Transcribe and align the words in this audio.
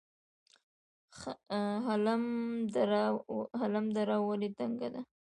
خلم 3.69 3.83
دره 3.95 4.17
ولې 4.27 4.49
تنګه 4.57 4.87
ده؟ 4.93 5.01